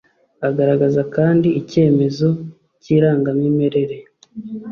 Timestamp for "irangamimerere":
2.95-3.97